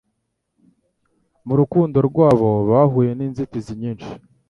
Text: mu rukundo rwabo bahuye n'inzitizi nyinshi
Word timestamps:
mu 1.45 1.53
rukundo 1.59 1.97
rwabo 2.09 2.49
bahuye 2.69 3.11
n'inzitizi 3.15 3.73
nyinshi 3.81 4.11